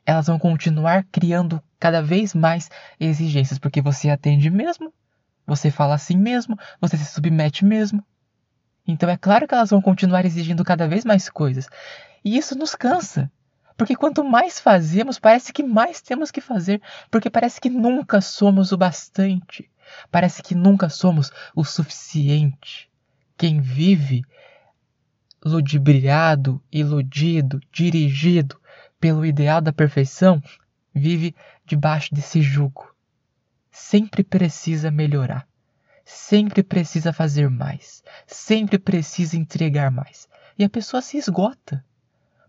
elas 0.06 0.28
vão 0.28 0.40
continuar 0.40 1.06
criando 1.12 1.62
cada 1.78 2.02
vez 2.02 2.34
mais 2.34 2.70
exigências, 2.98 3.60
porque 3.60 3.82
você 3.82 4.10
atende 4.10 4.50
mesmo, 4.50 4.94
você 5.46 5.70
fala 5.70 5.96
assim 5.96 6.16
mesmo, 6.16 6.58
você 6.80 6.96
se 6.96 7.06
submete 7.06 7.66
mesmo. 7.66 8.04
Então 8.88 9.10
é 9.10 9.18
claro 9.18 9.46
que 9.46 9.54
elas 9.54 9.70
vão 9.70 9.82
continuar 9.82 10.26
exigindo 10.26 10.64
cada 10.64 10.88
vez 10.88 11.04
mais 11.04 11.30
coisas. 11.30 11.68
E 12.24 12.38
isso 12.38 12.58
nos 12.58 12.76
cansa. 12.76 13.30
Porque 13.76 13.96
quanto 13.96 14.24
mais 14.24 14.60
fazemos, 14.60 15.20
parece 15.20 15.52
que 15.52 15.64
mais 15.64 16.02
temos 16.02 16.32
que 16.32 16.40
fazer, 16.40 16.82
porque 17.10 17.30
parece 17.30 17.60
que 17.60 17.70
nunca 17.70 18.22
somos 18.22 18.72
o 18.72 18.78
bastante. 18.78 19.70
Parece 20.10 20.42
que 20.42 20.56
nunca 20.56 20.90
somos 20.90 21.32
o 21.56 21.64
suficiente. 21.64 22.90
Quem 23.38 23.60
vive 23.60 24.24
ludibriado, 25.44 26.62
iludido, 26.72 27.60
dirigido 27.72 28.60
pelo 29.00 29.26
ideal 29.26 29.60
da 29.60 29.74
perfeição, 29.74 30.42
vive 30.94 31.36
debaixo 31.66 32.14
desse 32.14 32.42
jugo. 32.42 32.94
Sempre 33.72 34.24
precisa 34.24 34.92
melhorar. 34.92 35.48
Sempre 36.06 36.62
precisa 36.62 37.14
fazer 37.14 37.50
mais. 37.50 38.04
Sempre 38.28 38.78
precisa 38.78 39.38
entregar 39.38 39.90
mais. 39.90 40.28
E 40.58 40.64
a 40.64 40.70
pessoa 40.70 41.02
se 41.02 41.18
esgota. 41.18 41.84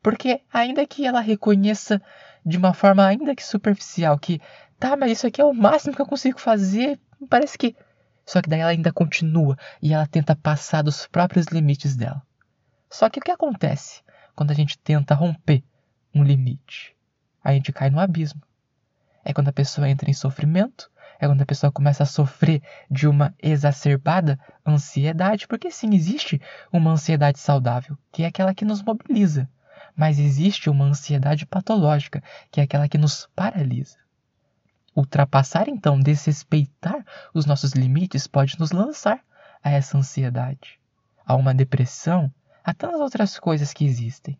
Porque, 0.03 0.41
ainda 0.53 0.87
que 0.87 1.07
ela 1.07 1.21
reconheça 1.21 2.03
de 2.45 2.59
uma 2.59 2.75
forma 2.75 3.07
ainda 3.07 3.37
que 3.37 3.45
superficial 3.45 4.19
que, 4.19 4.41
tá, 4.79 4.97
mas 4.97 5.13
isso 5.13 5.27
aqui 5.27 5.41
é 5.41 5.45
o 5.45 5.55
máximo 5.55 5.95
que 5.95 6.03
eu 6.03 6.07
consigo 6.07 6.41
fazer, 6.41 6.99
Parece 7.29 7.57
que. 7.59 7.77
Só 8.25 8.41
que 8.41 8.49
daí 8.49 8.61
ela 8.61 8.71
ainda 8.71 8.93
continua 8.93 9.57
e 9.81 9.93
ela 9.93 10.07
tenta 10.07 10.37
passar 10.37 10.83
dos 10.83 11.07
próprios 11.07 11.47
limites 11.47 11.97
dela. 11.97 12.23
Só 12.89 13.09
que 13.09 13.19
o 13.19 13.23
que 13.23 13.31
acontece 13.31 14.03
quando 14.35 14.51
a 14.51 14.55
gente 14.55 14.79
tenta 14.79 15.15
romper 15.15 15.65
um 16.15 16.23
limite? 16.23 16.95
A 17.43 17.53
gente 17.53 17.73
cai 17.73 17.91
no 17.91 17.99
abismo. 17.99 18.41
É 19.25 19.33
quando 19.33 19.49
a 19.49 19.53
pessoa 19.53 19.89
entra 19.89 20.11
em 20.11 20.15
sofrimento, 20.15 20.91
é 21.19 21.27
quando 21.27 21.43
a 21.43 21.47
pessoa 21.47 21.73
começa 21.73 22.03
a 22.03 22.07
sofrer 22.07 22.63
de 22.91 23.07
uma 23.07 23.35
exacerbada 23.41 24.39
ansiedade, 24.67 25.47
porque 25.47 25.71
sim, 25.71 25.95
existe 25.95 26.41
uma 26.73 26.91
ansiedade 26.91 27.39
saudável, 27.39 27.97
que 28.11 28.25
é 28.25 28.27
aquela 28.27 28.55
que 28.55 28.65
nos 28.65 28.83
mobiliza, 28.83 29.49
mas 29.95 30.19
existe 30.19 30.69
uma 30.69 30.85
ansiedade 30.85 31.47
patológica, 31.47 32.23
que 32.51 32.61
é 32.61 32.65
aquela 32.65 32.89
que 32.89 32.99
nos 32.99 33.29
paralisa. 33.37 33.97
Ultrapassar, 34.95 35.69
então, 35.69 35.99
desrespeitar 35.99 37.05
os 37.33 37.47
nossos 37.47 37.73
limites 37.73 38.27
pode 38.27 38.59
nos 38.59 38.73
lançar 38.73 39.21
a 39.65 39.71
essa 39.71 39.97
ansiedade, 39.97 40.79
a 41.25 41.35
uma 41.35 41.55
depressão, 41.55 42.31
a 42.63 42.75
tantas 42.75 43.01
outras 43.01 43.39
coisas 43.39 43.73
que 43.73 43.87
existem. 43.87 44.39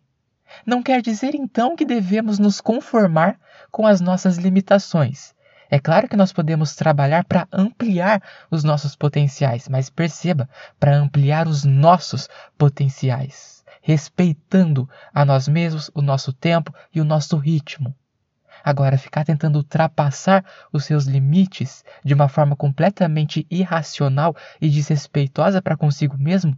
Não 0.63 0.83
quer 0.83 1.01
dizer, 1.01 1.33
então, 1.33 1.75
que 1.75 1.83
devemos 1.83 2.37
nos 2.37 2.61
conformar 2.61 3.39
com 3.71 3.87
as 3.87 3.99
nossas 3.99 4.37
limitações. 4.37 5.33
É 5.71 5.79
claro 5.79 6.07
que 6.07 6.15
nós 6.15 6.31
podemos 6.31 6.75
trabalhar 6.75 7.25
para 7.25 7.47
ampliar 7.51 8.21
os 8.51 8.63
nossos 8.63 8.95
potenciais, 8.95 9.67
mas 9.67 9.89
perceba, 9.89 10.47
para 10.79 10.95
ampliar 10.95 11.47
os 11.47 11.63
nossos 11.63 12.29
potenciais, 12.59 13.65
respeitando 13.81 14.87
a 15.11 15.25
nós 15.25 15.47
mesmos, 15.47 15.89
o 15.95 16.01
nosso 16.03 16.31
tempo 16.31 16.71
e 16.93 17.01
o 17.01 17.05
nosso 17.05 17.37
ritmo 17.37 17.95
Agora, 18.63 18.97
ficar 18.97 19.25
tentando 19.25 19.57
ultrapassar 19.57 20.45
os 20.71 20.85
seus 20.85 21.05
limites 21.05 21.83
de 22.03 22.13
uma 22.13 22.29
forma 22.29 22.55
completamente 22.55 23.45
irracional 23.51 24.35
e 24.61 24.69
desrespeitosa 24.69 25.61
para 25.61 25.75
consigo 25.75 26.17
mesmo 26.17 26.57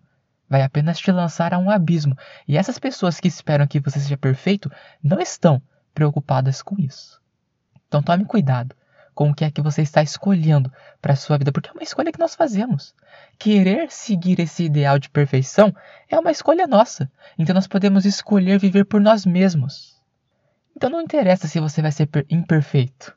vai 0.49 0.61
apenas 0.61 0.99
te 0.99 1.11
lançar 1.11 1.53
a 1.53 1.57
um 1.57 1.69
abismo. 1.69 2.15
E 2.47 2.57
essas 2.57 2.77
pessoas 2.77 3.19
que 3.19 3.27
esperam 3.27 3.67
que 3.67 3.79
você 3.79 3.99
seja 3.99 4.17
perfeito 4.17 4.71
não 5.03 5.19
estão 5.19 5.61
preocupadas 5.93 6.61
com 6.61 6.79
isso. 6.79 7.19
Então 7.87 8.03
tome 8.03 8.25
cuidado 8.25 8.75
com 9.13 9.29
o 9.29 9.33
que 9.33 9.45
é 9.45 9.49
que 9.49 9.61
você 9.61 9.81
está 9.81 10.03
escolhendo 10.03 10.71
para 11.01 11.13
a 11.13 11.15
sua 11.15 11.37
vida, 11.37 11.51
porque 11.51 11.69
é 11.69 11.71
uma 11.71 11.83
escolha 11.83 12.11
que 12.11 12.19
nós 12.19 12.35
fazemos. 12.35 12.93
Querer 13.39 13.89
seguir 13.89 14.39
esse 14.41 14.65
ideal 14.65 14.99
de 14.99 15.09
perfeição 15.09 15.73
é 16.09 16.19
uma 16.19 16.31
escolha 16.31 16.67
nossa. 16.67 17.09
Então 17.39 17.55
nós 17.55 17.65
podemos 17.65 18.05
escolher 18.05 18.59
viver 18.59 18.83
por 18.83 18.99
nós 18.99 19.25
mesmos. 19.25 19.94
Então 20.75 20.89
não 20.89 21.01
interessa 21.01 21.47
se 21.47 21.59
você 21.59 21.81
vai 21.81 21.91
ser 21.91 22.09
imperfeito 22.29 23.15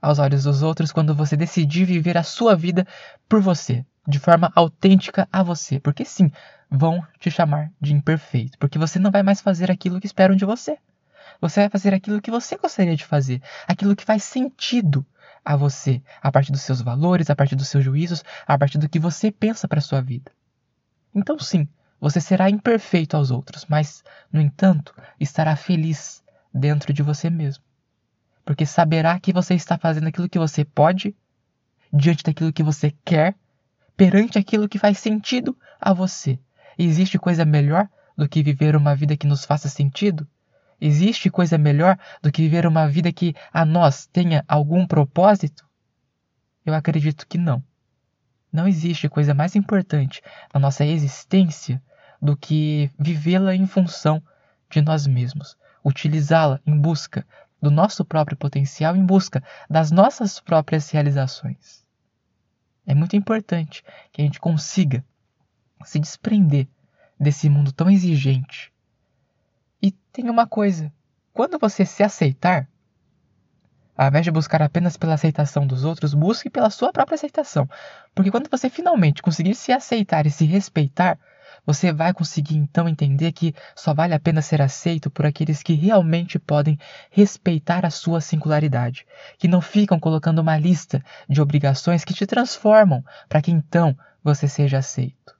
aos 0.00 0.18
olhos 0.18 0.44
dos 0.44 0.62
outros 0.62 0.92
quando 0.92 1.14
você 1.14 1.36
decidir 1.36 1.84
viver 1.84 2.16
a 2.16 2.22
sua 2.22 2.54
vida 2.56 2.86
por 3.28 3.40
você, 3.40 3.84
de 4.06 4.18
forma 4.18 4.50
autêntica 4.54 5.28
a 5.32 5.42
você, 5.42 5.78
porque 5.78 6.04
sim, 6.04 6.30
vão 6.70 7.04
te 7.18 7.30
chamar 7.30 7.70
de 7.80 7.92
imperfeito, 7.92 8.58
porque 8.58 8.78
você 8.78 8.98
não 8.98 9.10
vai 9.10 9.22
mais 9.22 9.40
fazer 9.40 9.70
aquilo 9.70 10.00
que 10.00 10.06
esperam 10.06 10.36
de 10.36 10.44
você. 10.44 10.78
Você 11.40 11.60
vai 11.60 11.68
fazer 11.68 11.92
aquilo 11.92 12.20
que 12.20 12.30
você 12.30 12.56
gostaria 12.56 12.96
de 12.96 13.04
fazer, 13.04 13.42
aquilo 13.66 13.94
que 13.94 14.04
faz 14.04 14.24
sentido 14.24 15.04
a 15.44 15.54
você, 15.54 16.02
a 16.22 16.32
partir 16.32 16.50
dos 16.50 16.62
seus 16.62 16.80
valores, 16.80 17.28
a 17.28 17.36
partir 17.36 17.56
dos 17.56 17.68
seus 17.68 17.84
juízos, 17.84 18.24
a 18.46 18.56
partir 18.56 18.78
do 18.78 18.88
que 18.88 18.98
você 18.98 19.30
pensa 19.30 19.68
para 19.68 19.80
sua 19.80 20.00
vida. 20.00 20.32
Então, 21.14 21.38
sim, 21.38 21.68
você 22.00 22.20
será 22.20 22.48
imperfeito 22.48 23.16
aos 23.16 23.30
outros, 23.30 23.66
mas, 23.66 24.02
no 24.32 24.40
entanto, 24.40 24.94
estará 25.20 25.54
feliz 25.56 26.24
dentro 26.56 26.92
de 26.92 27.02
você 27.02 27.28
mesmo. 27.28 27.62
Porque 28.44 28.64
saberá 28.64 29.18
que 29.20 29.32
você 29.32 29.54
está 29.54 29.76
fazendo 29.76 30.06
aquilo 30.06 30.28
que 30.28 30.38
você 30.38 30.64
pode, 30.64 31.14
diante 31.92 32.24
daquilo 32.24 32.52
que 32.52 32.62
você 32.62 32.94
quer, 33.04 33.34
perante 33.96 34.38
aquilo 34.38 34.68
que 34.68 34.78
faz 34.78 34.98
sentido 34.98 35.56
a 35.80 35.92
você. 35.92 36.38
Existe 36.78 37.18
coisa 37.18 37.44
melhor 37.44 37.88
do 38.16 38.28
que 38.28 38.42
viver 38.42 38.76
uma 38.76 38.94
vida 38.94 39.16
que 39.16 39.26
nos 39.26 39.44
faça 39.44 39.68
sentido? 39.68 40.26
Existe 40.80 41.30
coisa 41.30 41.56
melhor 41.56 41.98
do 42.22 42.30
que 42.30 42.42
viver 42.42 42.66
uma 42.66 42.88
vida 42.88 43.12
que 43.12 43.34
a 43.52 43.64
nós 43.64 44.06
tenha 44.06 44.44
algum 44.46 44.86
propósito? 44.86 45.64
Eu 46.64 46.74
acredito 46.74 47.26
que 47.26 47.38
não. 47.38 47.62
Não 48.52 48.68
existe 48.68 49.08
coisa 49.08 49.34
mais 49.34 49.54
importante 49.56 50.22
na 50.52 50.60
nossa 50.60 50.84
existência 50.84 51.82
do 52.20 52.36
que 52.36 52.90
vivê-la 52.98 53.54
em 53.54 53.66
função 53.66 54.22
de 54.70 54.80
nós 54.80 55.06
mesmos, 55.06 55.56
utilizá-la 55.86 56.60
em 56.66 56.76
busca 56.76 57.24
do 57.62 57.70
nosso 57.70 58.04
próprio 58.04 58.36
potencial, 58.36 58.96
em 58.96 59.06
busca 59.06 59.40
das 59.70 59.92
nossas 59.92 60.40
próprias 60.40 60.90
realizações. 60.90 61.86
É 62.84 62.92
muito 62.94 63.14
importante 63.14 63.84
que 64.12 64.20
a 64.20 64.24
gente 64.24 64.40
consiga 64.40 65.04
se 65.84 66.00
desprender 66.00 66.66
desse 67.18 67.48
mundo 67.48 67.70
tão 67.70 67.88
exigente 67.88 68.72
e 69.80 69.92
tem 70.12 70.28
uma 70.28 70.46
coisa: 70.46 70.92
quando 71.32 71.58
você 71.58 71.86
se 71.86 72.02
aceitar, 72.02 72.68
ao 73.96 74.08
invés 74.08 74.24
de 74.24 74.30
buscar 74.32 74.60
apenas 74.62 74.96
pela 74.96 75.14
aceitação 75.14 75.66
dos 75.66 75.84
outros, 75.84 76.14
busque 76.14 76.50
pela 76.50 76.70
sua 76.70 76.92
própria 76.92 77.14
aceitação. 77.14 77.68
Porque 78.14 78.30
quando 78.30 78.50
você 78.50 78.68
finalmente 78.68 79.22
conseguir 79.22 79.54
se 79.54 79.72
aceitar 79.72 80.26
e 80.26 80.30
se 80.30 80.44
respeitar, 80.44 81.18
você 81.66 81.92
vai 81.92 82.14
conseguir 82.14 82.56
então 82.56 82.88
entender 82.88 83.32
que 83.32 83.54
só 83.74 83.92
vale 83.92 84.14
a 84.14 84.20
pena 84.20 84.40
ser 84.40 84.62
aceito 84.62 85.10
por 85.10 85.26
aqueles 85.26 85.62
que 85.62 85.74
realmente 85.74 86.38
podem 86.38 86.78
respeitar 87.10 87.84
a 87.84 87.90
sua 87.90 88.20
singularidade, 88.20 89.04
que 89.36 89.48
não 89.48 89.60
ficam 89.60 89.98
colocando 89.98 90.38
uma 90.38 90.56
lista 90.56 91.02
de 91.28 91.42
obrigações 91.42 92.04
que 92.04 92.14
te 92.14 92.24
transformam 92.24 93.04
para 93.28 93.42
que 93.42 93.50
então 93.50 93.96
você 94.22 94.46
seja 94.46 94.78
aceito 94.78 95.36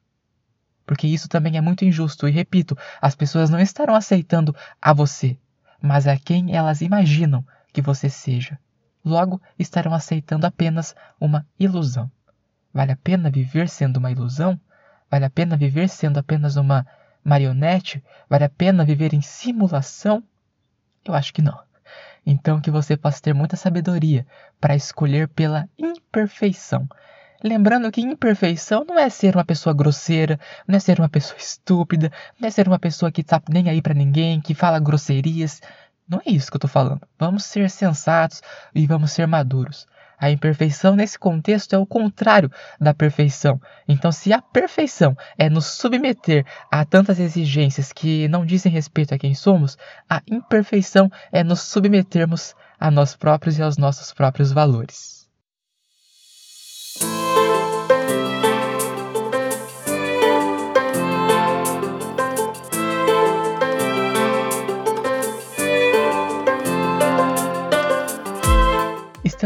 porque 0.87 1.09
isso 1.09 1.29
também 1.29 1.57
é 1.57 1.61
muito 1.61 1.85
injusto. 1.85 2.29
E 2.29 2.31
repito, 2.31 2.79
as 3.03 3.15
pessoas 3.15 3.51
não 3.51 3.59
estarão 3.59 3.95
aceitando 3.95 4.55
a 4.81 4.93
você, 4.93 5.37
mas 5.83 6.07
a 6.07 6.17
quem 6.17 6.55
elas 6.55 6.81
imaginam 6.81 7.45
que 7.73 7.83
você 7.83 8.09
seja. 8.09 8.59
Logo, 9.05 9.43
estarão 9.59 9.93
aceitando 9.93 10.47
apenas 10.47 10.95
uma 11.21 11.47
ilusão. 11.59 12.11
Vale 12.73 12.93
a 12.93 12.97
pena 12.97 13.31
viver 13.31 13.69
sendo 13.69 13.99
uma 13.99 14.11
ilusão? 14.11 14.59
Vale 15.11 15.25
a 15.25 15.31
pena 15.31 15.57
viver 15.57 15.89
sendo 15.89 16.19
apenas 16.19 16.57
uma 16.57 16.87
marionete? 17.25 18.03
Vale 18.29 18.45
a 18.45 18.49
pena 18.49 18.85
viver 18.85 19.15
em 19.15 19.23
simulação? 19.23 20.23
Eu 21.05 21.15
acho 21.15 21.33
que 21.33 21.43
não. 21.43 21.59
Então, 22.25 22.61
que 22.61 22.71
você 22.71 22.97
possa 22.97 23.23
ter 23.23 23.33
muita 23.33 23.57
sabedoria 23.57 24.27
para 24.61 24.75
escolher 24.75 25.29
pela 25.29 25.69
imperfeição 25.79 26.89
Lembrando 27.45 27.93
que 27.93 28.01
imperfeição 28.01 28.85
não 28.85 28.99
é 28.99 29.09
ser 29.11 29.37
uma 29.37 29.45
pessoa 29.45 29.75
grosseira, 29.75 30.41
não 30.67 30.77
é 30.77 30.81
ser 30.81 30.99
uma 30.99 31.09
pessoa 31.09 31.39
estúpida, 31.39 32.11
não 32.41 32.49
é 32.49 32.51
ser 32.51 32.67
uma 32.67 32.79
pessoa 32.79 33.13
que 33.13 33.23
tá 33.23 33.41
nem 33.49 33.69
aí 33.69 33.83
para 33.83 33.95
ninguém, 33.95 34.41
que 34.41 34.55
fala 34.55 34.79
grosserias. 34.79 35.61
Não 36.09 36.21
é 36.25 36.31
isso 36.31 36.51
que 36.51 36.57
eu 36.57 36.61
tô 36.61 36.69
falando. 36.69 37.07
Vamos 37.19 37.45
ser 37.45 37.69
sensatos 37.71 38.43
e 38.75 38.87
vamos 38.87 39.13
ser 39.13 39.27
maduros. 39.27 39.87
A 40.19 40.31
imperfeição 40.31 40.97
nesse 40.97 41.19
contexto 41.19 41.75
é 41.75 41.79
o 41.79 41.87
contrário 41.87 42.51
da 42.81 42.95
perfeição. 42.95 43.61
Então, 43.87 44.11
se 44.11 44.33
a 44.33 44.41
perfeição 44.41 45.17
é 45.37 45.51
nos 45.51 45.67
submeter 45.67 46.45
a 46.71 46.85
tantas 46.85 47.19
exigências 47.19 47.93
que 47.93 48.29
não 48.29 48.47
dizem 48.47 48.73
respeito 48.73 49.15
a 49.15 49.19
quem 49.19 49.35
somos, 49.35 49.77
a 50.09 50.23
imperfeição 50.27 51.11
é 51.31 51.45
nos 51.45 51.61
submetermos 51.61 52.55
a 52.79 52.91
nós 52.91 53.15
próprios 53.15 53.59
e 53.59 53.63
aos 53.63 53.77
nossos 53.77 54.13
próprios 54.13 54.53
valores. 54.53 55.29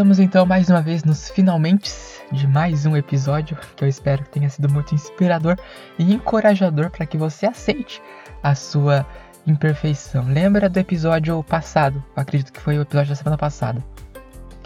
Estamos 0.01 0.19
então 0.19 0.47
mais 0.47 0.71
uma 0.71 0.81
vez 0.81 1.05
nos 1.05 1.29
finalmente 1.29 1.93
de 2.33 2.47
mais 2.47 2.87
um 2.87 2.97
episódio 2.97 3.55
que 3.77 3.85
eu 3.85 3.87
espero 3.87 4.25
que 4.25 4.31
tenha 4.31 4.49
sido 4.49 4.67
muito 4.73 4.95
inspirador 4.95 5.59
e 5.99 6.15
encorajador 6.15 6.89
para 6.89 7.05
que 7.05 7.19
você 7.19 7.45
aceite 7.45 8.01
a 8.43 8.55
sua 8.55 9.07
imperfeição. 9.47 10.25
Lembra 10.27 10.71
do 10.71 10.79
episódio 10.79 11.45
passado? 11.45 12.03
Acredito 12.17 12.51
que 12.51 12.61
foi 12.63 12.79
o 12.79 12.81
episódio 12.81 13.11
da 13.11 13.15
semana 13.15 13.37
passada 13.37 13.85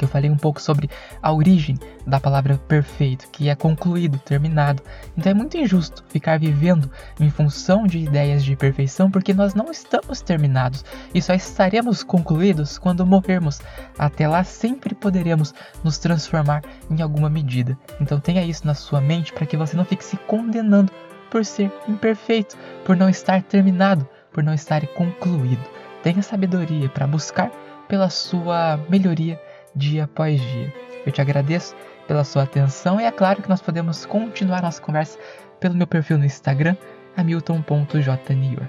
eu 0.05 0.09
falei 0.09 0.31
um 0.31 0.37
pouco 0.37 0.61
sobre 0.61 0.89
a 1.23 1.33
origem 1.33 1.77
da 2.07 2.21
palavra 2.21 2.57
perfeito, 2.57 3.29
que 3.31 3.49
é 3.49 3.55
concluído, 3.55 4.19
terminado. 4.19 4.83
Então 5.17 5.31
é 5.31 5.35
muito 5.35 5.57
injusto 5.57 6.05
ficar 6.09 6.39
vivendo 6.39 6.91
em 7.19 7.31
função 7.31 7.87
de 7.87 7.99
ideias 7.99 8.45
de 8.45 8.55
perfeição, 8.55 9.11
porque 9.11 9.35
nós 9.35 9.55
não 9.55 9.71
estamos 9.71 10.21
terminados 10.21 10.85
e 11.15 11.21
só 11.21 11.35
estaremos 11.35 12.03
concluídos 12.03 12.79
quando 12.79 13.07
morrermos. 13.07 13.61
Até 13.99 14.29
lá 14.29 14.45
sempre 14.45 14.95
poderemos 14.95 15.55
nos 15.83 15.99
transformar 15.99 16.63
em 16.91 17.01
alguma 17.03 17.31
medida. 17.31 17.77
Então 18.01 18.21
tenha 18.21 18.45
isso 18.45 18.67
na 18.67 18.75
sua 18.75 19.01
mente 19.01 19.33
para 19.33 19.47
que 19.47 19.57
você 19.57 19.77
não 19.77 19.85
fique 19.85 20.05
se 20.05 20.17
condenando 20.17 20.93
por 21.31 21.45
ser 21.45 21.73
imperfeito, 21.89 22.57
por 22.85 22.97
não 22.97 23.09
estar 23.09 23.43
terminado, 23.43 24.09
por 24.33 24.43
não 24.43 24.55
estar 24.55 24.87
concluído. 24.89 25.63
Tenha 26.03 26.23
sabedoria 26.23 26.89
para 26.89 27.07
buscar 27.07 27.51
pela 27.89 28.11
sua 28.11 28.79
melhoria 28.89 29.41
dia 29.75 30.05
após 30.05 30.41
dia. 30.41 30.73
Eu 31.05 31.13
te 31.13 31.21
agradeço 31.21 31.75
pela 32.07 32.25
sua 32.25 32.43
atenção 32.43 33.01
e 33.01 33.05
é 33.05 33.11
claro 33.11 33.43
que 33.43 33.49
nós 33.49 33.61
podemos 33.61 34.07
continuar 34.07 34.63
nossa 34.63 34.81
conversa 34.81 35.19
pelo 35.61 35.75
meu 35.75 35.87
perfil 35.87 36.19
no 36.19 36.25
Instagram, 36.25 36.77
hamilton.jnior. 37.17 38.69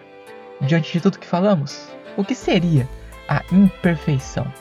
Diante 0.61 0.93
de 0.93 1.01
tudo 1.01 1.19
que 1.19 1.27
falamos, 1.27 1.89
o 2.17 2.23
que 2.23 2.35
seria 2.35 2.87
a 3.27 3.43
imperfeição? 3.51 4.51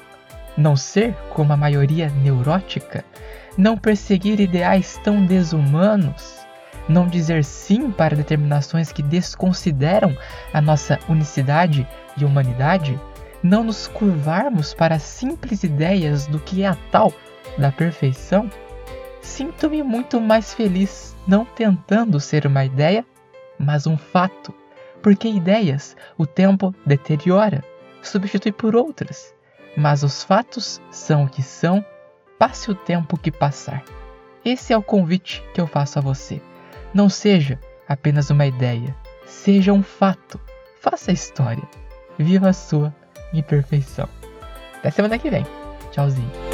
Não 0.57 0.77
ser 0.77 1.15
como 1.31 1.53
a 1.53 1.57
maioria 1.57 2.09
neurótica? 2.09 3.05
Não 3.57 3.77
perseguir 3.77 4.41
ideais 4.41 5.01
tão 5.05 5.25
desumanos? 5.25 6.45
Não 6.89 7.07
dizer 7.07 7.45
sim 7.45 7.91
para 7.91 8.17
determinações 8.17 8.93
que 8.93 9.03
desconsideram 9.03 10.17
a 10.53 10.61
nossa 10.61 10.99
unicidade 11.09 11.87
e 12.17 12.25
humanidade? 12.25 12.99
Não 13.45 13.63
nos 13.63 13.87
curvarmos 13.87 14.73
para 14.73 14.99
simples 14.99 15.63
ideias 15.63 16.27
do 16.27 16.41
que 16.41 16.63
é 16.63 16.67
a 16.67 16.79
tal 16.91 17.13
da 17.59 17.71
perfeição, 17.71 18.51
sinto-me 19.21 19.83
muito 19.83 20.19
mais 20.19 20.55
feliz 20.55 21.15
não 21.29 21.45
tentando 21.45 22.19
ser 22.19 22.47
uma 22.47 22.65
ideia, 22.65 23.05
mas 23.59 23.87
um 23.87 23.99
fato, 23.99 24.55
porque 25.03 25.29
ideias 25.29 25.95
o 26.17 26.27
tempo 26.27 26.75
deteriora, 26.87 27.63
substitui 28.03 28.51
por 28.51 28.75
outras, 28.75 29.35
mas 29.77 30.03
os 30.03 30.25
fatos 30.25 30.81
são 30.91 31.25
o 31.25 31.29
que 31.29 31.43
são, 31.43 31.85
passe 32.39 32.71
o 32.71 32.75
tempo 32.75 33.19
que 33.19 33.31
passar. 33.31 33.85
Esse 34.43 34.73
é 34.73 34.77
o 34.77 34.83
convite 34.83 35.45
que 35.53 35.61
eu 35.61 35.67
faço 35.67 35.99
a 35.99 36.03
você. 36.03 36.41
Não 36.95 37.11
seja 37.11 37.61
apenas 37.87 38.31
uma 38.31 38.47
ideia, 38.47 38.97
seja 39.27 39.73
um 39.73 39.83
fato. 39.83 40.41
Faça 40.81 41.11
a 41.11 41.15
história. 41.15 41.65
Viva 42.19 42.51
a 42.51 42.53
sua 42.53 42.95
e 43.35 43.43
perfeição. 43.43 44.09
Até 44.79 44.91
semana 44.91 45.19
que 45.19 45.31
vem. 45.31 45.47
Tchauzinho. 45.91 46.54